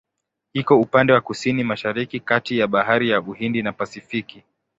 [0.53, 4.43] Iko upande wa Kusini-Mashariki kati ya Bahari ya Uhindi na Pasifiki.